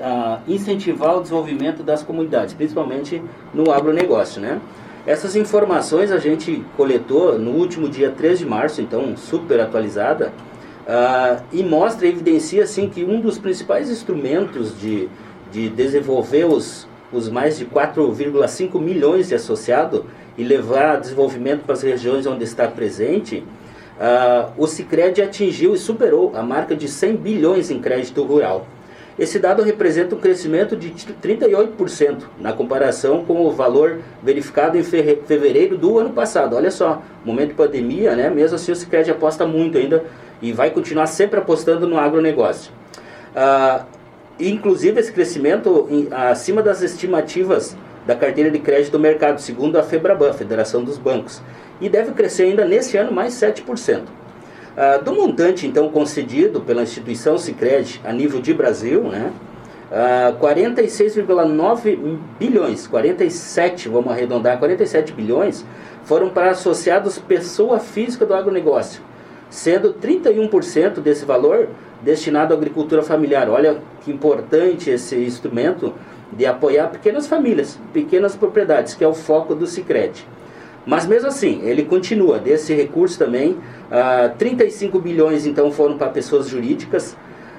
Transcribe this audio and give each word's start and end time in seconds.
a 0.00 0.40
incentivar 0.46 1.16
o 1.16 1.20
desenvolvimento 1.20 1.82
das 1.82 2.02
comunidades, 2.02 2.54
principalmente 2.54 3.22
no 3.52 3.70
agronegócio, 3.70 4.40
né? 4.40 4.60
Essas 5.06 5.36
informações 5.36 6.12
a 6.12 6.18
gente 6.18 6.62
coletou 6.76 7.38
no 7.38 7.52
último 7.52 7.88
dia 7.88 8.10
3 8.10 8.40
de 8.40 8.46
março, 8.46 8.82
então 8.82 9.16
super 9.16 9.58
atualizada, 9.58 10.32
uh, 10.86 11.42
e 11.50 11.62
mostra, 11.62 12.06
evidencia 12.06 12.64
assim 12.64 12.88
que 12.90 13.04
um 13.04 13.20
dos 13.20 13.38
principais 13.38 13.90
instrumentos 13.90 14.78
de, 14.78 15.08
de 15.50 15.70
desenvolver 15.70 16.44
os, 16.44 16.86
os 17.10 17.28
mais 17.30 17.56
de 17.56 17.64
4,5 17.64 18.78
milhões 18.78 19.28
de 19.28 19.34
associados 19.34 20.02
e 20.36 20.44
levar 20.44 21.00
desenvolvimento 21.00 21.64
para 21.64 21.72
as 21.72 21.82
regiões 21.82 22.26
onde 22.26 22.44
está 22.44 22.68
presente, 22.68 23.42
uh, 23.98 24.52
o 24.58 24.66
Cicred 24.66 25.22
atingiu 25.22 25.74
e 25.74 25.78
superou 25.78 26.32
a 26.34 26.42
marca 26.42 26.76
de 26.76 26.86
100 26.86 27.16
bilhões 27.16 27.70
em 27.70 27.80
crédito 27.80 28.22
rural. 28.22 28.66
Esse 29.18 29.38
dado 29.38 29.62
representa 29.62 30.14
um 30.14 30.18
crescimento 30.18 30.76
de 30.76 30.90
38% 30.90 32.22
na 32.38 32.52
comparação 32.52 33.24
com 33.24 33.44
o 33.44 33.50
valor 33.50 33.98
verificado 34.22 34.78
em 34.78 34.84
fevereiro 34.84 35.76
do 35.76 35.98
ano 35.98 36.10
passado. 36.10 36.54
Olha 36.54 36.70
só, 36.70 37.02
momento 37.24 37.48
de 37.48 37.54
pandemia, 37.54 38.14
né? 38.14 38.30
mesmo 38.30 38.54
assim 38.54 38.70
o 38.70 38.76
Cicred 38.76 39.10
aposta 39.10 39.44
muito 39.44 39.76
ainda 39.76 40.04
e 40.40 40.52
vai 40.52 40.70
continuar 40.70 41.06
sempre 41.06 41.40
apostando 41.40 41.88
no 41.88 41.98
agronegócio. 41.98 42.70
Uh, 43.34 43.84
inclusive 44.38 45.00
esse 45.00 45.12
crescimento 45.12 45.88
em, 45.90 46.08
acima 46.12 46.62
das 46.62 46.80
estimativas 46.80 47.76
da 48.06 48.14
carteira 48.14 48.50
de 48.50 48.58
crédito 48.60 48.92
do 48.92 49.00
mercado, 49.00 49.40
segundo 49.40 49.76
a 49.76 49.82
FEBRABAN, 49.82 50.32
Federação 50.32 50.82
dos 50.84 50.96
Bancos, 50.96 51.42
e 51.80 51.88
deve 51.88 52.12
crescer 52.12 52.44
ainda 52.44 52.64
neste 52.64 52.96
ano 52.96 53.12
mais 53.12 53.34
7%. 53.34 54.02
Ah, 54.80 54.96
do 54.96 55.12
montante, 55.12 55.66
então, 55.66 55.88
concedido 55.88 56.60
pela 56.60 56.84
instituição 56.84 57.36
Sicredi 57.36 58.00
a 58.04 58.12
nível 58.12 58.40
de 58.40 58.54
Brasil, 58.54 59.02
né, 59.02 59.32
ah, 59.90 60.32
46,9 60.40 61.98
bilhões, 62.38 62.86
47, 62.86 63.88
vamos 63.88 64.12
arredondar, 64.12 64.56
47 64.56 65.12
bilhões, 65.12 65.66
foram 66.04 66.30
para 66.30 66.50
associados 66.50 67.18
pessoa 67.18 67.80
física 67.80 68.24
do 68.24 68.32
agronegócio, 68.32 69.02
sendo 69.50 69.94
31% 69.94 71.00
desse 71.00 71.24
valor 71.24 71.70
destinado 72.00 72.54
à 72.54 72.56
agricultura 72.56 73.02
familiar. 73.02 73.50
Olha 73.50 73.78
que 74.02 74.12
importante 74.12 74.90
esse 74.90 75.16
instrumento 75.16 75.92
de 76.32 76.46
apoiar 76.46 76.86
pequenas 76.86 77.26
famílias, 77.26 77.76
pequenas 77.92 78.36
propriedades, 78.36 78.94
que 78.94 79.02
é 79.02 79.08
o 79.08 79.14
foco 79.14 79.56
do 79.56 79.66
Sicredi. 79.66 80.24
Mas 80.88 81.04
mesmo 81.04 81.28
assim, 81.28 81.60
ele 81.64 81.84
continua. 81.84 82.38
Desse 82.38 82.72
recurso 82.72 83.18
também, 83.18 83.58
ah, 83.90 84.32
35 84.38 84.98
bilhões 84.98 85.44
então 85.44 85.70
foram 85.70 85.98
para 85.98 86.08
pessoas 86.08 86.48
jurídicas, 86.48 87.14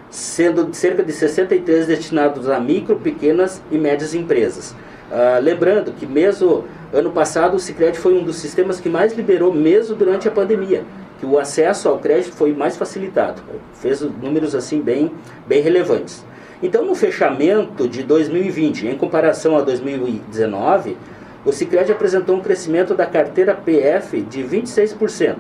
sendo 0.10 0.74
cerca 0.74 1.04
de 1.04 1.14
63 1.14 1.86
destinados 1.86 2.50
a 2.50 2.60
micro, 2.60 2.96
pequenas 2.96 3.62
e 3.72 3.78
médias 3.78 4.16
empresas. 4.16 4.76
Ah, 5.12 5.38
lembrando 5.40 5.92
que 5.92 6.08
mesmo 6.08 6.64
ano 6.92 7.12
passado 7.12 7.56
o 7.56 7.60
Sicredi 7.60 8.00
foi 8.00 8.18
um 8.18 8.24
dos 8.24 8.38
sistemas 8.38 8.80
que 8.80 8.90
mais 8.90 9.16
liberou 9.16 9.54
mesmo 9.54 9.96
durante 9.96 10.28
a 10.28 10.32
pandemia, 10.32 10.84
que 11.20 11.26
o 11.28 11.38
acesso 11.38 11.88
ao 11.88 12.00
crédito 12.00 12.34
foi 12.34 12.52
mais 12.52 12.78
facilitado. 12.78 13.44
Fez 13.76 14.02
números 14.02 14.56
assim 14.56 14.82
bem, 14.82 15.12
bem 15.48 15.62
relevantes. 15.62 16.26
Então, 16.64 16.84
no 16.84 16.96
fechamento 16.96 17.88
de 17.88 18.02
2020, 18.02 18.88
em 18.88 18.98
comparação 18.98 19.56
a 19.56 19.62
2019, 19.62 20.98
o 21.46 21.52
Sicredi 21.52 21.92
apresentou 21.92 22.36
um 22.36 22.42
crescimento 22.42 22.94
da 22.94 23.06
carteira 23.06 23.54
PF 23.54 24.22
de 24.22 24.44
26%. 24.44 25.38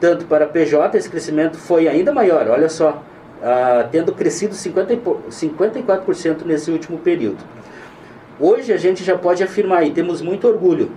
Tanto 0.00 0.26
para 0.26 0.46
PJ, 0.46 0.96
esse 0.96 1.10
crescimento 1.10 1.56
foi 1.56 1.88
ainda 1.88 2.12
maior, 2.12 2.46
olha 2.48 2.68
só, 2.68 3.02
ah, 3.42 3.88
tendo 3.90 4.12
crescido 4.12 4.54
50, 4.54 4.96
54% 5.28 6.44
nesse 6.44 6.70
último 6.70 6.98
período. 6.98 7.38
Hoje 8.38 8.72
a 8.72 8.76
gente 8.76 9.02
já 9.02 9.18
pode 9.18 9.42
afirmar 9.42 9.84
e 9.84 9.90
temos 9.90 10.22
muito 10.22 10.46
orgulho 10.46 10.92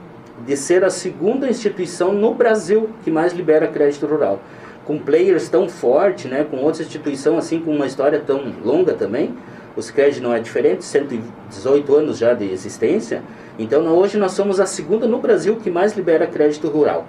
de 0.46 0.56
ser 0.56 0.84
a 0.84 0.90
segunda 0.90 1.50
instituição 1.50 2.14
no 2.14 2.34
Brasil 2.34 2.90
que 3.04 3.10
mais 3.10 3.34
libera 3.34 3.68
crédito 3.68 4.06
rural. 4.06 4.40
Com 4.86 5.00
players 5.00 5.50
tão 5.50 5.68
fortes, 5.68 6.30
né, 6.30 6.44
com 6.44 6.58
outras 6.58 6.82
instituições 6.82 7.38
assim 7.40 7.60
com 7.60 7.72
uma 7.76 7.88
história 7.88 8.20
tão 8.20 8.54
longa 8.64 8.94
também, 8.94 9.36
o 9.76 9.82
Sicredi 9.82 10.22
não 10.22 10.34
é 10.34 10.40
diferente, 10.40 10.84
118 10.84 11.96
anos 11.96 12.18
já 12.18 12.34
de 12.34 12.52
existência. 12.52 13.24
Então 13.58 13.86
hoje 13.88 14.18
nós 14.18 14.34
somos 14.34 14.60
a 14.60 14.66
segunda 14.66 15.08
no 15.08 15.20
Brasil 15.20 15.56
que 15.56 15.70
mais 15.70 15.96
libera 15.96 16.28
crédito 16.28 16.68
rural. 16.68 17.06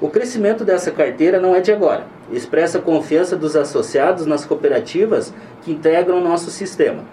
O 0.00 0.08
crescimento 0.08 0.64
dessa 0.64 0.90
carteira 0.90 1.40
não 1.40 1.54
é 1.54 1.60
de 1.60 1.72
agora. 1.72 2.04
Expressa 2.30 2.78
a 2.78 2.82
confiança 2.82 3.36
dos 3.36 3.56
associados 3.56 4.26
nas 4.26 4.44
cooperativas 4.44 5.32
que 5.62 5.72
integram 5.72 6.18
o 6.18 6.24
nosso 6.24 6.50
sistema. 6.50 7.04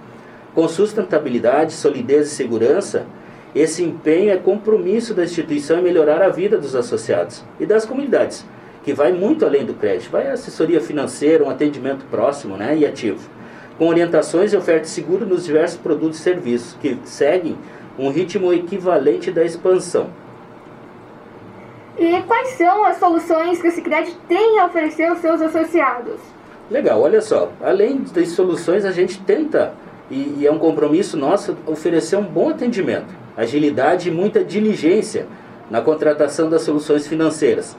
Com 0.53 0.67
sustentabilidade, 0.67 1.73
solidez 1.73 2.27
e 2.27 2.35
segurança, 2.35 3.05
esse 3.55 3.83
empenho 3.83 4.31
é 4.31 4.37
compromisso 4.37 5.13
da 5.13 5.23
instituição 5.23 5.79
em 5.79 5.83
melhorar 5.83 6.21
a 6.21 6.29
vida 6.29 6.57
dos 6.57 6.75
associados 6.75 7.43
e 7.59 7.65
das 7.65 7.85
comunidades, 7.85 8.45
que 8.83 8.93
vai 8.93 9.11
muito 9.11 9.45
além 9.45 9.65
do 9.65 9.75
crédito. 9.75 10.11
Vai 10.11 10.27
assessoria 10.27 10.81
financeira, 10.81 11.43
um 11.43 11.49
atendimento 11.49 12.05
próximo 12.09 12.57
né, 12.57 12.75
e 12.75 12.85
ativo 12.85 13.38
com 13.79 13.87
orientações 13.87 14.51
e 14.51 14.57
oferta 14.57 14.83
seguro 14.83 15.25
nos 15.25 15.45
diversos 15.45 15.79
produtos 15.79 16.19
e 16.19 16.21
serviços, 16.21 16.75
que 16.81 16.97
seguem 17.05 17.57
um 17.97 18.09
ritmo 18.09 18.53
equivalente 18.53 19.31
da 19.31 19.43
expansão. 19.43 20.07
E 21.97 22.21
quais 22.23 22.49
são 22.49 22.83
as 22.83 22.97
soluções 22.97 23.61
que 23.61 23.69
o 23.69 23.71
Sicredi 23.71 24.15
tem 24.27 24.59
a 24.59 24.65
oferecer 24.65 25.05
aos 25.05 25.19
seus 25.19 25.41
associados? 25.41 26.19
Legal, 26.69 27.01
olha 27.01 27.21
só, 27.21 27.51
além 27.61 28.03
das 28.13 28.29
soluções, 28.29 28.83
a 28.83 28.91
gente 28.91 29.17
tenta, 29.21 29.73
e, 30.11 30.35
e 30.39 30.45
é 30.45 30.51
um 30.51 30.59
compromisso 30.59 31.15
nosso, 31.15 31.57
oferecer 31.65 32.17
um 32.17 32.23
bom 32.23 32.49
atendimento, 32.49 33.13
agilidade 33.35 34.09
e 34.09 34.11
muita 34.11 34.43
diligência 34.43 35.25
na 35.71 35.81
contratação 35.81 36.49
das 36.49 36.63
soluções 36.63 37.07
financeiras. 37.07 37.77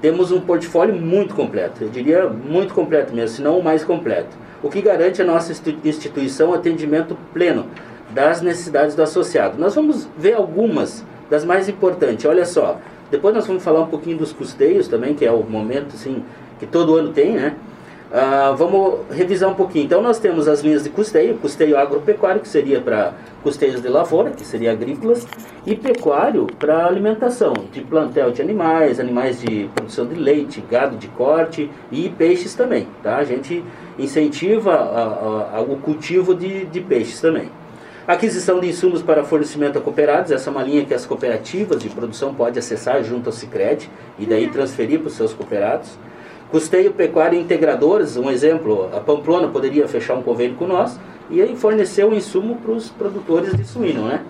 Temos 0.00 0.32
um 0.32 0.40
portfólio 0.40 0.94
muito 0.94 1.34
completo, 1.34 1.84
eu 1.84 1.88
diria 1.88 2.28
muito 2.28 2.74
completo 2.74 3.14
mesmo, 3.14 3.36
se 3.36 3.42
não 3.42 3.58
o 3.58 3.62
mais 3.62 3.84
completo 3.84 4.45
o 4.62 4.70
que 4.70 4.80
garante 4.80 5.20
a 5.20 5.24
nossa 5.24 5.52
instituição 5.84 6.52
atendimento 6.52 7.16
pleno 7.32 7.66
das 8.10 8.40
necessidades 8.40 8.94
do 8.94 9.02
associado. 9.02 9.58
Nós 9.58 9.74
vamos 9.74 10.08
ver 10.16 10.34
algumas 10.34 11.04
das 11.30 11.44
mais 11.44 11.68
importantes. 11.68 12.24
Olha 12.24 12.44
só, 12.44 12.78
depois 13.10 13.34
nós 13.34 13.46
vamos 13.46 13.62
falar 13.62 13.80
um 13.82 13.86
pouquinho 13.86 14.18
dos 14.18 14.32
custeios 14.32 14.88
também, 14.88 15.14
que 15.14 15.24
é 15.24 15.30
o 15.30 15.42
momento 15.42 15.94
assim, 15.94 16.22
que 16.58 16.66
todo 16.66 16.96
ano 16.96 17.12
tem, 17.12 17.32
né? 17.32 17.54
Uh, 18.06 18.54
vamos 18.56 19.00
revisar 19.10 19.50
um 19.50 19.54
pouquinho. 19.54 19.84
Então, 19.84 20.00
nós 20.00 20.20
temos 20.20 20.46
as 20.46 20.60
linhas 20.60 20.84
de 20.84 20.90
custeio: 20.90 21.36
custeio 21.38 21.76
agropecuário, 21.76 22.40
que 22.40 22.48
seria 22.48 22.80
para 22.80 23.14
custeios 23.42 23.82
de 23.82 23.88
lavoura, 23.88 24.30
que 24.30 24.44
seria 24.44 24.70
agrícolas, 24.70 25.26
e 25.66 25.74
pecuário 25.74 26.46
para 26.58 26.86
alimentação, 26.86 27.52
de 27.72 27.80
plantel 27.80 28.30
de 28.30 28.40
animais, 28.40 29.00
animais 29.00 29.40
de 29.40 29.68
produção 29.74 30.06
de 30.06 30.14
leite, 30.14 30.62
gado 30.70 30.96
de 30.96 31.08
corte 31.08 31.68
e 31.90 32.08
peixes 32.08 32.54
também. 32.54 32.86
Tá? 33.02 33.16
A 33.16 33.24
gente 33.24 33.64
incentiva 33.98 34.72
a, 34.72 35.56
a, 35.56 35.58
a, 35.58 35.60
o 35.60 35.76
cultivo 35.78 36.32
de, 36.32 36.64
de 36.66 36.80
peixes 36.80 37.20
também. 37.20 37.50
Aquisição 38.06 38.60
de 38.60 38.68
insumos 38.68 39.02
para 39.02 39.24
fornecimento 39.24 39.78
a 39.78 39.80
cooperados, 39.80 40.30
essa 40.30 40.48
é 40.48 40.52
uma 40.52 40.62
linha 40.62 40.84
que 40.84 40.94
as 40.94 41.04
cooperativas 41.04 41.82
de 41.82 41.88
produção 41.88 42.32
podem 42.32 42.60
acessar 42.60 43.02
junto 43.02 43.28
ao 43.28 43.32
Cicred 43.32 43.90
e 44.16 44.24
daí 44.24 44.48
transferir 44.48 45.00
para 45.00 45.08
os 45.08 45.14
seus 45.14 45.34
cooperados. 45.34 45.98
Custeio 46.50 46.92
pecuário 46.92 47.38
integradores, 47.38 48.16
um 48.16 48.30
exemplo, 48.30 48.88
a 48.94 49.00
Pamplona 49.00 49.48
poderia 49.48 49.88
fechar 49.88 50.14
um 50.14 50.22
convênio 50.22 50.56
com 50.56 50.66
nós 50.66 50.98
e 51.28 51.42
aí 51.42 51.56
fornecer 51.56 52.04
o 52.04 52.10
um 52.10 52.14
insumo 52.14 52.56
para 52.56 52.70
os 52.70 52.88
produtores 52.88 53.56
de 53.56 53.64
suíno, 53.64 54.06
né? 54.06 54.22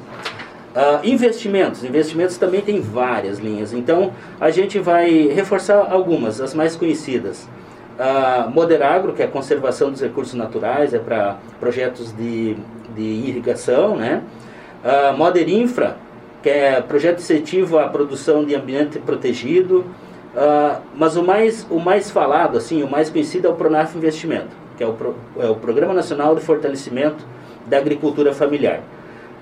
Uh, 0.75 1.07
investimentos, 1.07 1.85
investimentos 1.85 2.37
também 2.37 2.61
tem 2.61 2.81
várias 2.81 3.39
linhas, 3.39 3.73
então 3.73 4.13
a 4.39 4.51
gente 4.51 4.79
vai 4.79 5.29
reforçar 5.29 5.91
algumas, 5.91 6.41
as 6.41 6.55
mais 6.55 6.77
conhecidas. 6.77 7.49
Uh, 7.99 8.51
Moderagro, 8.51 9.15
que 9.15 9.23
é 9.23 9.25
a 9.25 9.29
conservação 9.29 9.91
dos 9.91 10.03
recursos 10.03 10.35
naturais, 10.35 10.93
é 10.93 10.99
para 10.99 11.39
projetos 11.59 12.13
de, 12.15 12.57
de 12.95 13.03
irrigação, 13.03 13.97
né? 13.97 14.23
Uh, 14.85 15.17
Moder 15.17 15.49
Infra, 15.49 15.97
que 16.43 16.51
é 16.51 16.81
projeto 16.81 17.19
incentivo 17.19 17.79
à 17.79 17.89
produção 17.89 18.45
de 18.45 18.55
ambiente 18.55 18.99
protegido, 18.99 19.85
Uh, 20.37 20.83
mas 20.95 21.17
o 21.17 21.23
mais, 21.23 21.67
o 21.71 21.81
mais 21.81 22.11
falado, 22.11 22.59
assim, 22.59 22.83
o 22.83 22.91
mais 22.91 23.09
conhecido 23.09 23.47
é 23.47 23.51
o 23.51 23.55
Pronaf 23.55 23.97
Investimento, 23.97 24.51
que 24.77 24.85
é 24.85 24.87
o, 24.87 24.93
Pro, 24.93 25.15
é 25.39 25.47
o 25.47 25.55
Programa 25.55 25.95
Nacional 25.95 26.35
de 26.35 26.43
Fortalecimento 26.43 27.25
da 27.67 27.79
Agricultura 27.79 28.35
Familiar. 28.35 28.83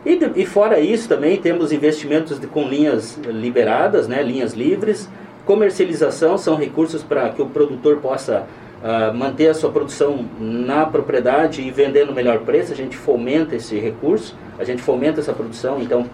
E, 0.06 0.14
de, 0.14 0.30
e 0.40 0.46
fora 0.46 0.78
isso 0.78 1.08
também 1.08 1.36
temos 1.36 1.72
investimentos 1.72 2.38
de, 2.38 2.46
com 2.46 2.68
linhas 2.68 3.18
liberadas, 3.26 4.06
né, 4.06 4.22
linhas 4.22 4.52
livres, 4.52 5.10
comercialização 5.44 6.38
são 6.38 6.54
recursos 6.54 7.02
para 7.02 7.28
que 7.30 7.42
o 7.42 7.46
produtor 7.46 7.96
possa 7.96 8.46
uh, 8.80 9.12
manter 9.12 9.48
a 9.48 9.54
sua 9.54 9.72
produção 9.72 10.24
na 10.38 10.86
propriedade 10.86 11.60
e 11.60 11.72
vender 11.72 12.06
no 12.06 12.12
melhor 12.12 12.38
preço, 12.42 12.72
a 12.72 12.76
gente 12.76 12.96
fomenta 12.96 13.56
esse 13.56 13.76
recurso, 13.80 14.36
a 14.60 14.62
gente 14.62 14.80
fomenta 14.80 15.18
essa 15.18 15.32
produção, 15.32 15.80
então 15.82 16.06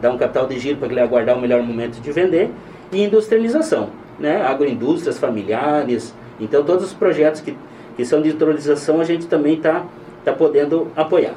dá 0.00 0.10
um 0.10 0.16
capital 0.16 0.46
de 0.46 0.58
giro 0.58 0.78
para 0.78 0.88
ele 0.88 1.00
aguardar 1.00 1.36
o 1.36 1.40
melhor 1.40 1.62
momento 1.62 2.00
de 2.00 2.10
vender, 2.10 2.50
e 2.90 3.04
industrialização 3.04 4.00
né, 4.18 4.44
agroindústrias 4.44 5.18
familiares. 5.18 6.14
Então, 6.40 6.64
todos 6.64 6.86
os 6.86 6.94
projetos 6.94 7.40
que, 7.40 7.56
que 7.96 8.04
são 8.04 8.20
de 8.20 8.28
industrialização 8.28 9.00
a 9.00 9.04
gente 9.04 9.26
também 9.26 9.54
está 9.54 9.84
tá 10.24 10.32
podendo 10.32 10.88
apoiar. 10.96 11.34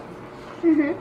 Uhum. 0.63 0.93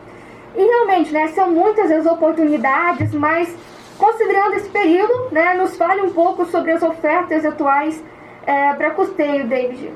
E 0.57 0.63
realmente, 0.63 1.13
né, 1.13 1.29
são 1.29 1.51
muitas 1.51 1.91
as 1.91 2.07
oportunidades, 2.07 3.13
mas 3.13 3.55
considerando 3.99 4.55
esse 4.55 4.69
período, 4.69 5.29
né, 5.33 5.55
nos 5.55 5.77
fale 5.77 6.03
um 6.03 6.11
pouco 6.11 6.45
sobre 6.47 6.73
as 6.73 6.83
ofertas 6.83 7.45
atuais 7.45 8.03
é, 8.47 8.73
para 8.75 8.91
custeio, 8.91 9.47
David. 9.49 9.93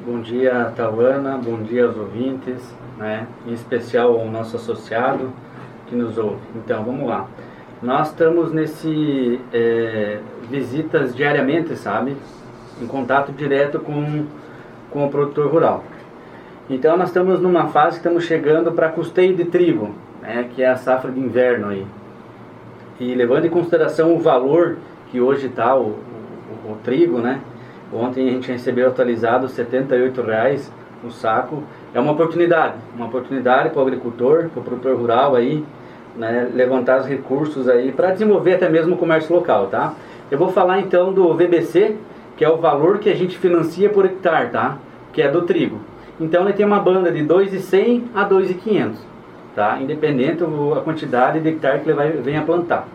Bom 0.00 0.20
dia, 0.20 0.72
Tawana, 0.76 1.38
bom 1.38 1.62
dia 1.62 1.86
aos 1.86 1.96
ouvintes, 1.96 2.60
né, 2.98 3.26
em 3.46 3.52
especial 3.52 4.18
ao 4.18 4.26
nosso 4.26 4.56
associado 4.56 5.32
que 5.86 5.94
nos 5.94 6.18
ouve. 6.18 6.40
Então, 6.56 6.82
vamos 6.82 7.08
lá. 7.08 7.28
Nós 7.80 8.08
estamos 8.08 8.52
nesse 8.52 9.40
é, 9.52 10.18
visitas 10.52 11.14
diariamente, 11.14 11.74
sabe, 11.76 12.14
em 12.80 12.86
contato 12.86 13.32
direto 13.32 13.80
com, 13.80 14.26
com 14.90 15.06
o 15.06 15.10
produtor 15.10 15.50
rural. 15.50 15.82
Então 16.68 16.96
nós 16.96 17.08
estamos 17.08 17.40
numa 17.40 17.68
fase 17.68 17.92
que 17.92 18.06
estamos 18.06 18.24
chegando 18.24 18.70
para 18.72 18.90
custeio 18.90 19.34
de 19.34 19.46
trigo, 19.46 19.94
né, 20.20 20.48
que 20.54 20.62
é 20.62 20.68
a 20.68 20.76
safra 20.76 21.10
de 21.10 21.18
inverno 21.18 21.68
aí. 21.68 21.86
E 23.00 23.14
levando 23.14 23.46
em 23.46 23.50
consideração 23.50 24.14
o 24.14 24.18
valor 24.18 24.76
que 25.10 25.20
hoje 25.20 25.46
está 25.46 25.74
o, 25.74 25.98
o, 26.66 26.72
o, 26.72 26.76
trigo, 26.84 27.18
né? 27.18 27.40
Ontem 27.92 28.28
a 28.28 28.32
gente 28.32 28.52
recebeu 28.52 28.88
atualizado 28.88 29.46
R$ 29.46 29.52
78,00 29.52 30.70
o 31.04 31.10
saco. 31.10 31.62
É 31.92 31.98
uma 31.98 32.12
oportunidade, 32.12 32.74
uma 32.94 33.06
oportunidade 33.06 33.70
para 33.70 33.78
o 33.78 33.82
agricultor, 33.82 34.48
para 34.50 34.60
o 34.60 34.62
produtor 34.62 34.96
rural 34.96 35.34
aí, 35.34 35.64
né, 36.16 36.48
levantar 36.54 37.00
os 37.00 37.06
recursos 37.06 37.68
aí 37.68 37.90
para 37.90 38.12
desenvolver 38.12 38.54
até 38.54 38.68
mesmo 38.68 38.94
o 38.94 38.98
comércio 38.98 39.34
local, 39.34 39.66
tá? 39.66 39.94
Eu 40.32 40.38
vou 40.38 40.48
falar 40.50 40.80
então 40.80 41.12
do 41.12 41.34
VBC, 41.34 41.94
que 42.38 42.42
é 42.42 42.48
o 42.48 42.56
valor 42.56 42.98
que 43.00 43.10
a 43.10 43.14
gente 43.14 43.36
financia 43.36 43.90
por 43.90 44.06
hectare, 44.06 44.48
tá? 44.48 44.78
Que 45.12 45.20
é 45.20 45.30
do 45.30 45.42
trigo. 45.42 45.78
Então 46.18 46.44
ele 46.44 46.54
tem 46.54 46.64
uma 46.64 46.80
banda 46.80 47.12
de 47.12 47.22
2,100 47.22 48.04
a 48.14 48.24
2,500, 48.24 48.98
tá? 49.54 49.76
Independente 49.78 50.42
a 50.42 50.80
quantidade 50.80 51.38
de 51.38 51.50
hectare 51.50 51.80
que 51.80 51.90
ele 51.90 51.94
vai, 51.94 52.12
venha 52.12 52.40
plantar. 52.40 52.88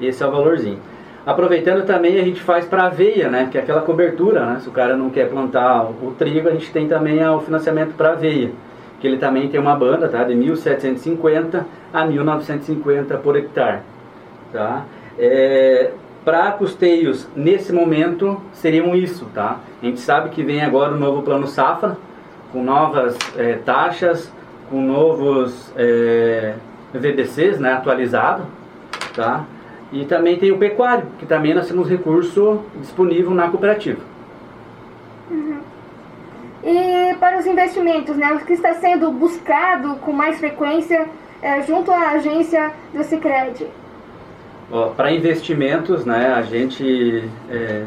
Esse 0.00 0.24
é 0.24 0.26
o 0.26 0.32
valorzinho. 0.32 0.80
Aproveitando 1.24 1.86
também 1.86 2.18
a 2.18 2.24
gente 2.24 2.40
faz 2.40 2.64
para 2.64 2.86
aveia, 2.86 3.28
né? 3.28 3.48
Que 3.48 3.56
é 3.56 3.60
aquela 3.60 3.82
cobertura, 3.82 4.44
né? 4.44 4.58
Se 4.58 4.68
o 4.68 4.72
cara 4.72 4.96
não 4.96 5.10
quer 5.10 5.30
plantar 5.30 5.84
o 5.84 6.16
trigo, 6.18 6.48
a 6.48 6.52
gente 6.52 6.72
tem 6.72 6.88
também 6.88 7.24
o 7.24 7.38
financiamento 7.42 7.94
para 7.94 8.10
aveia. 8.10 8.50
Que 9.00 9.06
ele 9.06 9.18
também 9.18 9.48
tem 9.48 9.60
uma 9.60 9.76
banda, 9.76 10.08
tá? 10.08 10.24
De 10.24 10.34
1.750 10.34 11.64
a 11.92 12.04
1.950 12.04 13.18
por 13.18 13.36
hectare, 13.36 13.82
tá? 14.52 14.84
É, 15.16 15.92
para 16.24 16.52
custeios 16.52 17.28
nesse 17.36 17.72
momento 17.72 18.40
seriam 18.52 18.94
isso, 18.94 19.26
tá? 19.34 19.58
A 19.82 19.84
gente 19.84 20.00
sabe 20.00 20.30
que 20.30 20.42
vem 20.42 20.62
agora 20.62 20.94
o 20.94 20.98
novo 20.98 21.22
plano 21.22 21.46
Safra, 21.46 21.98
com 22.50 22.62
novas 22.62 23.16
é, 23.36 23.54
taxas, 23.54 24.32
com 24.70 24.80
novos 24.80 25.72
é, 25.76 26.54
VDCs, 26.92 27.58
né, 27.58 27.74
atualizado, 27.74 28.44
tá? 29.14 29.44
E 29.92 30.04
também 30.06 30.38
tem 30.38 30.50
o 30.50 30.58
pecuário, 30.58 31.06
que 31.18 31.26
também 31.26 31.54
nós 31.54 31.68
temos 31.68 31.88
recurso 31.88 32.62
disponível 32.80 33.32
na 33.32 33.48
cooperativa. 33.48 34.00
Uhum. 35.30 35.58
E 36.64 37.14
para 37.16 37.38
os 37.38 37.46
investimentos, 37.46 38.16
né, 38.16 38.32
o 38.32 38.38
que 38.38 38.54
está 38.54 38.74
sendo 38.74 39.10
buscado 39.10 39.96
com 39.96 40.12
mais 40.12 40.38
frequência 40.38 41.06
é, 41.42 41.60
junto 41.62 41.90
à 41.92 42.12
agência 42.12 42.72
do 42.94 43.04
Sicredi? 43.04 43.66
Para 44.96 45.12
investimentos, 45.12 46.04
né, 46.04 46.32
a 46.34 46.42
gente 46.42 47.28
é, 47.50 47.84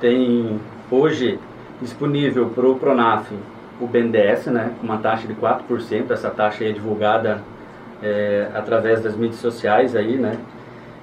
tem 0.00 0.60
hoje 0.90 1.38
disponível 1.80 2.50
para 2.50 2.66
o 2.66 2.74
Pronaf 2.74 3.30
o 3.80 3.86
BNDES, 3.86 4.46
né, 4.46 4.72
com 4.80 4.86
uma 4.86 4.98
taxa 4.98 5.28
de 5.28 5.34
4%, 5.34 6.10
essa 6.10 6.28
taxa 6.30 6.64
é 6.64 6.72
divulgada 6.72 7.40
é, 8.02 8.48
através 8.52 9.00
das 9.00 9.16
mídias 9.16 9.40
sociais 9.40 9.94
aí, 9.94 10.16
né, 10.16 10.36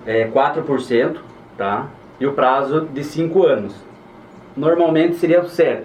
é 0.06 0.28
4%, 0.28 1.18
tá, 1.58 1.88
e 2.20 2.28
o 2.28 2.34
prazo 2.34 2.82
de 2.94 3.04
5 3.04 3.46
anos. 3.46 3.74
Normalmente 4.56 5.16
seria 5.16 5.42
o 5.42 5.46
7%. 5.46 5.84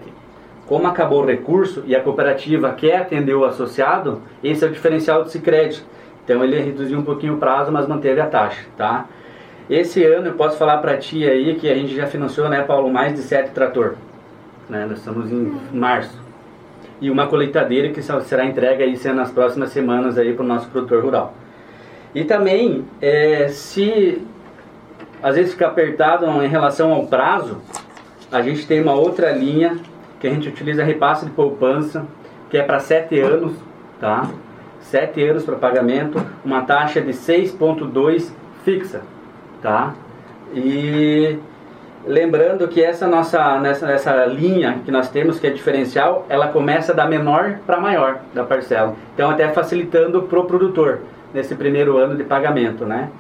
Como 0.67 0.87
acabou 0.87 1.23
o 1.23 1.26
recurso 1.26 1.83
e 1.87 1.97
a 1.97 2.00
cooperativa 2.00 2.73
quer 2.73 2.99
atender 2.99 3.35
o 3.35 3.44
associado, 3.44 4.23
esse 4.43 4.65
é 4.65 4.69
o 4.69 4.71
diferencial 4.71 5.25
do 5.25 5.29
Sicredi. 5.29 5.85
Então 6.25 6.44
ele 6.44 6.61
reduziu 6.61 6.97
um 6.97 7.03
pouquinho 7.03 7.35
o 7.35 7.38
prazo, 7.38 7.73
mas 7.73 7.88
manteve 7.88 8.21
a 8.21 8.26
taxa, 8.26 8.65
tá? 8.76 9.06
Esse 9.71 10.05
ano 10.05 10.27
eu 10.27 10.35
posso 10.35 10.57
falar 10.57 10.79
para 10.79 10.97
ti 10.97 11.25
aí 11.25 11.55
que 11.55 11.71
a 11.71 11.75
gente 11.77 11.95
já 11.95 12.05
financiou, 12.05 12.49
né, 12.49 12.61
Paulo, 12.61 12.93
mais 12.93 13.15
de 13.15 13.21
sete 13.21 13.53
trator. 13.53 13.95
Né? 14.69 14.85
Nós 14.85 14.99
estamos 14.99 15.31
em 15.31 15.57
março. 15.73 16.21
E 17.01 17.09
uma 17.09 17.29
colheitadeira 17.29 17.91
que 17.91 18.03
será 18.03 18.45
entregue 18.45 18.83
aí 18.83 19.13
nas 19.15 19.31
próximas 19.31 19.71
semanas 19.71 20.19
aí 20.19 20.35
para 20.35 20.45
o 20.45 20.49
nosso 20.49 20.69
produtor 20.71 21.05
rural. 21.05 21.35
E 22.13 22.25
também, 22.25 22.85
é, 23.01 23.47
se 23.47 24.21
às 25.23 25.37
vezes 25.37 25.53
fica 25.53 25.69
apertado 25.69 26.27
em 26.43 26.49
relação 26.49 26.93
ao 26.93 27.07
prazo, 27.07 27.59
a 28.33 28.43
gente 28.43 28.67
tem 28.67 28.83
uma 28.83 28.95
outra 28.95 29.31
linha 29.31 29.79
que 30.19 30.27
a 30.27 30.31
gente 30.31 30.49
utiliza 30.49 30.83
repasse 30.83 31.25
de 31.25 31.31
poupança, 31.31 32.05
que 32.51 32.59
é 32.59 32.63
para 32.65 32.81
sete 32.81 33.21
anos, 33.21 33.53
tá? 34.01 34.29
Sete 34.81 35.23
anos 35.23 35.45
para 35.45 35.55
pagamento, 35.55 36.21
uma 36.45 36.63
taxa 36.63 37.01
de 37.01 37.13
6,2 37.13 38.33
fixa 38.65 39.03
tá? 39.62 39.95
E 40.55 41.39
lembrando 42.07 42.67
que 42.69 42.83
essa 42.83 43.07
nossa 43.07 43.59
nessa, 43.59 43.87
nessa 43.87 44.27
linha 44.27 44.81
que 44.85 44.91
nós 44.91 45.09
temos 45.09 45.39
que 45.39 45.47
é 45.47 45.51
diferencial, 45.51 46.27
ela 46.29 46.49
começa 46.49 46.95
da 46.95 47.07
menor 47.07 47.59
para 47.67 47.81
maior 47.81 48.19
da 48.35 48.45
parcela. 48.45 48.95
Então 49.15 49.31
até 49.31 49.49
facilitando 49.51 50.23
pro 50.23 50.45
produtor 50.45 51.01
nesse 51.33 51.55
primeiro 51.55 51.99
ano 51.99 52.17
de 52.17 52.25
pagamento, 52.25 52.85
né? 52.85 53.11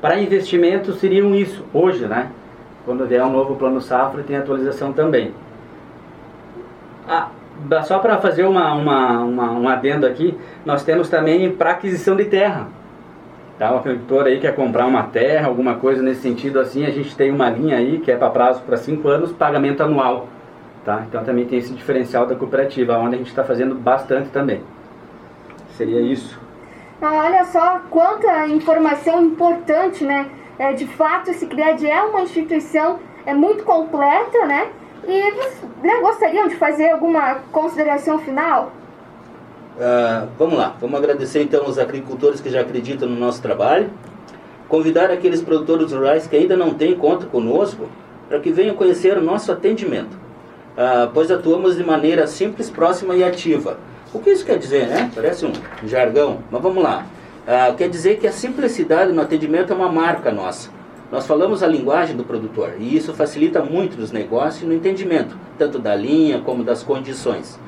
Para 0.00 0.18
investimentos 0.18 0.98
seriam 0.98 1.34
isso 1.34 1.64
hoje, 1.72 2.06
né? 2.06 2.30
Quando 2.84 3.06
vier 3.06 3.22
um 3.22 3.30
novo 3.30 3.56
plano 3.56 3.80
safra 3.80 4.22
tem 4.22 4.36
atualização 4.36 4.92
também. 4.92 5.32
Ah, 7.06 7.28
só 7.84 7.98
para 7.98 8.18
fazer 8.18 8.44
uma, 8.44 8.72
uma, 8.72 9.20
uma, 9.20 9.50
um 9.52 9.68
adendo 9.68 10.06
aqui, 10.06 10.36
nós 10.64 10.82
temos 10.82 11.08
também 11.08 11.50
para 11.50 11.72
aquisição 11.72 12.16
de 12.16 12.24
terra. 12.24 12.68
Tá? 13.60 13.74
O 13.74 13.76
agricultor 13.76 14.24
aí 14.24 14.40
quer 14.40 14.56
comprar 14.56 14.86
uma 14.86 15.02
terra, 15.02 15.48
alguma 15.48 15.74
coisa 15.74 16.02
nesse 16.02 16.22
sentido 16.22 16.58
assim, 16.58 16.86
a 16.86 16.90
gente 16.90 17.14
tem 17.14 17.30
uma 17.30 17.50
linha 17.50 17.76
aí 17.76 17.98
que 18.00 18.10
é 18.10 18.16
para 18.16 18.30
prazo 18.30 18.62
para 18.62 18.78
5 18.78 19.06
anos, 19.06 19.32
pagamento 19.32 19.82
anual. 19.82 20.28
Tá? 20.82 21.04
Então 21.06 21.22
também 21.22 21.44
tem 21.44 21.58
esse 21.58 21.74
diferencial 21.74 22.24
da 22.24 22.34
cooperativa, 22.34 22.96
onde 22.96 23.16
a 23.16 23.18
gente 23.18 23.28
está 23.28 23.44
fazendo 23.44 23.74
bastante 23.74 24.30
também. 24.30 24.62
Seria 25.76 26.00
isso. 26.00 26.40
Ah, 27.02 27.12
olha 27.12 27.44
só 27.44 27.82
quanta 27.90 28.46
informação 28.46 29.22
importante, 29.22 30.04
né? 30.04 30.30
É, 30.58 30.72
de 30.72 30.86
fato, 30.86 31.28
esse 31.28 31.46
CRED 31.46 31.86
é 31.86 32.02
uma 32.02 32.22
instituição 32.22 32.98
é 33.26 33.34
muito 33.34 33.62
completa, 33.64 34.46
né? 34.46 34.68
E 35.06 35.86
né, 35.86 36.00
gostariam 36.00 36.48
de 36.48 36.56
fazer 36.56 36.92
alguma 36.92 37.34
consideração 37.52 38.18
final? 38.20 38.72
Uh, 39.80 40.28
vamos 40.38 40.58
lá, 40.58 40.76
vamos 40.78 40.98
agradecer 40.98 41.42
então 41.42 41.66
os 41.66 41.78
agricultores 41.78 42.38
que 42.38 42.50
já 42.50 42.60
acreditam 42.60 43.08
no 43.08 43.18
nosso 43.18 43.40
trabalho, 43.40 43.88
convidar 44.68 45.10
aqueles 45.10 45.40
produtores 45.40 45.90
rurais 45.90 46.26
que 46.26 46.36
ainda 46.36 46.54
não 46.54 46.74
têm 46.74 46.94
conta 46.94 47.24
conosco 47.24 47.88
para 48.28 48.38
que 48.40 48.52
venham 48.52 48.74
conhecer 48.74 49.16
o 49.16 49.22
nosso 49.22 49.50
atendimento, 49.50 50.12
uh, 50.76 51.10
pois 51.14 51.30
atuamos 51.30 51.78
de 51.78 51.82
maneira 51.82 52.26
simples, 52.26 52.68
próxima 52.68 53.16
e 53.16 53.24
ativa. 53.24 53.78
O 54.12 54.18
que 54.18 54.28
isso 54.28 54.44
quer 54.44 54.58
dizer, 54.58 54.86
né? 54.86 55.10
Parece 55.14 55.46
um 55.46 55.52
jargão, 55.88 56.40
mas 56.50 56.60
vamos 56.60 56.82
lá. 56.82 57.06
Uh, 57.48 57.74
quer 57.74 57.88
dizer 57.88 58.18
que 58.18 58.26
a 58.26 58.32
simplicidade 58.32 59.14
no 59.14 59.22
atendimento 59.22 59.72
é 59.72 59.76
uma 59.76 59.90
marca 59.90 60.30
nossa. 60.30 60.68
Nós 61.10 61.26
falamos 61.26 61.62
a 61.62 61.66
linguagem 61.66 62.14
do 62.14 62.24
produtor 62.24 62.74
e 62.78 62.94
isso 62.94 63.14
facilita 63.14 63.62
muito 63.62 63.98
nos 63.98 64.12
negócios 64.12 64.62
e 64.62 64.66
no 64.66 64.74
entendimento, 64.74 65.34
tanto 65.58 65.78
da 65.78 65.96
linha 65.96 66.38
como 66.40 66.62
das 66.62 66.82
condições 66.82 67.58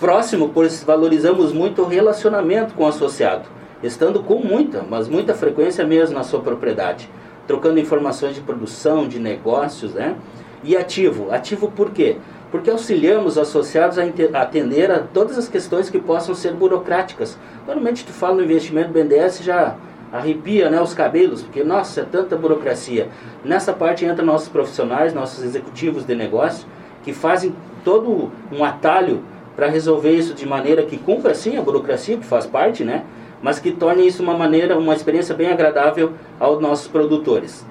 próximo, 0.00 0.50
pois 0.52 0.82
valorizamos 0.82 1.52
muito 1.52 1.82
o 1.82 1.86
relacionamento 1.86 2.74
com 2.74 2.84
o 2.84 2.88
associado, 2.88 3.48
estando 3.82 4.22
com 4.22 4.36
muita, 4.36 4.84
mas 4.88 5.08
muita 5.08 5.34
frequência 5.34 5.84
mesmo 5.84 6.14
na 6.14 6.24
sua 6.24 6.40
propriedade, 6.40 7.08
trocando 7.46 7.78
informações 7.78 8.34
de 8.34 8.40
produção, 8.40 9.06
de 9.06 9.18
negócios, 9.18 9.94
né? 9.94 10.16
E 10.64 10.76
ativo. 10.76 11.32
Ativo 11.32 11.70
por 11.70 11.90
quê? 11.90 12.16
Porque 12.50 12.70
auxiliamos 12.70 13.32
os 13.32 13.38
associados 13.38 13.98
a 13.98 14.04
atender 14.40 14.90
a 14.90 15.00
todas 15.00 15.38
as 15.38 15.48
questões 15.48 15.90
que 15.90 15.98
possam 15.98 16.34
ser 16.34 16.52
burocráticas. 16.52 17.38
Normalmente 17.66 18.04
tu 18.04 18.12
fala 18.12 18.36
no 18.36 18.44
investimento 18.44 18.90
BNDES 18.90 19.42
já 19.42 19.76
arrepia 20.12 20.68
né, 20.68 20.80
os 20.80 20.92
cabelos, 20.92 21.42
porque 21.42 21.64
nossa, 21.64 22.02
é 22.02 22.04
tanta 22.04 22.36
burocracia. 22.36 23.08
Nessa 23.42 23.72
parte 23.72 24.04
entram 24.04 24.26
nossos 24.26 24.48
profissionais, 24.48 25.14
nossos 25.14 25.42
executivos 25.42 26.04
de 26.04 26.14
negócio, 26.14 26.66
que 27.02 27.14
fazem 27.14 27.54
todo 27.82 28.30
um 28.52 28.62
atalho 28.62 29.24
para 29.54 29.68
resolver 29.68 30.12
isso 30.12 30.34
de 30.34 30.46
maneira 30.46 30.82
que 30.82 30.96
cumpra 30.96 31.34
sim 31.34 31.56
a 31.56 31.62
burocracia 31.62 32.16
que 32.16 32.24
faz 32.24 32.46
parte, 32.46 32.84
né? 32.84 33.04
Mas 33.42 33.58
que 33.58 33.72
torne 33.72 34.06
isso 34.06 34.22
uma 34.22 34.36
maneira, 34.36 34.78
uma 34.78 34.94
experiência 34.94 35.34
bem 35.34 35.48
agradável 35.48 36.12
aos 36.38 36.60
nossos 36.60 36.86
produtores. 36.88 37.64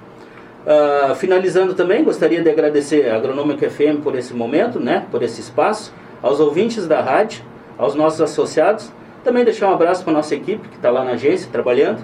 Uh, 0.62 1.16
finalizando 1.16 1.74
também, 1.74 2.04
gostaria 2.04 2.42
de 2.42 2.50
agradecer 2.50 3.10
a 3.10 3.16
Agronômica 3.16 3.70
FM 3.70 4.04
por 4.04 4.16
esse 4.16 4.34
momento, 4.34 4.80
né? 4.80 5.08
Por 5.10 5.24
esse 5.24 5.42
espaço, 5.42 5.92
aos 6.22 6.40
ouvintes 6.40 6.88
da 6.88 7.02
rádio, 7.02 7.42
aos 7.78 7.96
nossos 7.96 8.22
associados, 8.22 8.92
Também 9.24 9.44
deixar 9.44 9.70
um 9.70 9.74
abraço 9.74 10.04
para 10.04 10.14
a 10.14 10.16
nossa 10.16 10.34
equipe 10.34 10.68
que 10.68 10.76
está 10.76 10.90
lá 10.90 11.04
na 11.04 11.12
agência 11.12 11.48
trabalhando 11.52 12.00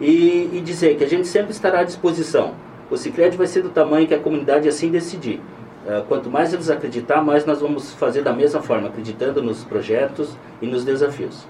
e, 0.00 0.50
e, 0.52 0.60
dizer 0.60 0.96
que 0.96 1.04
a 1.04 1.08
gente 1.08 1.28
sempre 1.28 1.52
estará 1.52 1.80
à 1.80 1.84
disposição. 1.84 2.54
O 2.90 2.96
Cicred 2.96 3.36
vai 3.36 3.46
ser 3.46 3.62
do 3.62 3.70
tamanho 3.70 4.06
que 4.06 4.14
a 4.14 4.18
comunidade 4.18 4.68
assim 4.68 4.90
decidir. 4.90 5.40
Uh, 5.86 6.02
quanto 6.08 6.28
mais 6.28 6.52
eles 6.52 6.68
acreditar, 6.68 7.22
mais 7.22 7.46
nós 7.46 7.60
vamos 7.60 7.94
fazer 7.94 8.22
da 8.22 8.32
mesma 8.32 8.60
forma, 8.60 8.88
acreditando 8.88 9.40
nos 9.40 9.62
projetos 9.62 10.36
e 10.60 10.66
nos 10.66 10.84
desafios. 10.84 11.46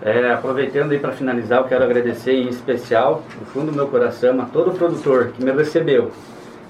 É, 0.00 0.32
aproveitando 0.32 0.92
aí 0.92 0.98
para 0.98 1.12
finalizar, 1.12 1.60
eu 1.60 1.64
quero 1.64 1.84
agradecer 1.84 2.32
em 2.32 2.48
especial, 2.48 3.22
do 3.38 3.44
fundo 3.46 3.70
do 3.70 3.76
meu 3.76 3.86
coração, 3.88 4.40
a 4.40 4.46
todo 4.46 4.72
produtor 4.72 5.32
que 5.36 5.44
me 5.44 5.52
recebeu. 5.52 6.10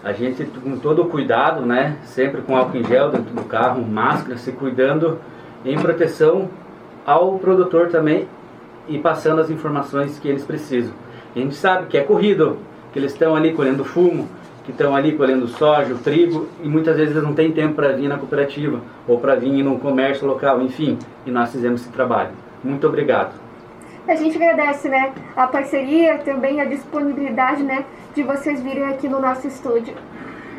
A 0.02 0.12
gente 0.12 0.44
com 0.44 0.76
todo 0.76 1.02
o 1.02 1.06
cuidado, 1.06 1.64
né, 1.64 1.96
sempre 2.04 2.42
com 2.42 2.56
álcool 2.56 2.76
em 2.76 2.84
gel 2.84 3.10
dentro 3.10 3.32
do 3.32 3.44
carro, 3.44 3.80
máscara, 3.82 4.36
se 4.36 4.50
cuidando 4.50 5.20
em 5.64 5.78
proteção 5.78 6.50
ao 7.06 7.38
produtor 7.38 7.88
também 7.88 8.28
e 8.88 8.98
passando 8.98 9.40
as 9.40 9.48
informações 9.48 10.18
que 10.18 10.28
eles 10.28 10.44
precisam. 10.44 10.92
A 11.34 11.38
gente 11.38 11.54
sabe 11.54 11.86
que 11.86 11.96
é 11.96 12.02
corrido, 12.02 12.58
que 12.92 12.98
eles 12.98 13.12
estão 13.12 13.34
ali 13.34 13.52
colhendo 13.52 13.84
fumo, 13.84 14.28
que 14.64 14.70
estão 14.70 14.96
ali 14.96 15.12
colhendo 15.12 15.46
soja, 15.46 15.94
o 15.94 15.98
trigo, 15.98 16.48
e 16.62 16.68
muitas 16.68 16.96
vezes 16.96 17.22
não 17.22 17.34
têm 17.34 17.52
tempo 17.52 17.74
para 17.74 17.92
vir 17.92 18.08
na 18.08 18.16
cooperativa 18.18 18.80
ou 19.06 19.18
para 19.18 19.34
vir 19.34 19.62
no 19.62 19.78
comércio 19.78 20.26
local, 20.26 20.60
enfim, 20.62 20.98
e 21.26 21.30
nós 21.30 21.52
fizemos 21.52 21.82
esse 21.82 21.90
trabalho. 21.90 22.30
Muito 22.62 22.86
obrigado. 22.86 23.34
A 24.08 24.14
gente 24.16 24.36
agradece, 24.36 24.88
né, 24.88 25.12
a 25.36 25.46
parceria, 25.46 26.18
também 26.18 26.60
a 26.60 26.64
disponibilidade, 26.64 27.62
né, 27.62 27.84
de 28.14 28.22
vocês 28.22 28.62
virem 28.62 28.84
aqui 28.84 29.08
no 29.08 29.20
nosso 29.20 29.46
estúdio. 29.46 29.94